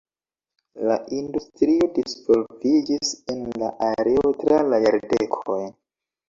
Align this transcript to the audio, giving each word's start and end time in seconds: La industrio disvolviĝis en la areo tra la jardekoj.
La 0.91 0.93
industrio 1.17 1.87
disvolviĝis 1.97 3.11
en 3.35 3.45
la 3.65 3.71
areo 3.89 4.33
tra 4.41 4.59
la 4.73 4.81
jardekoj. 4.87 5.61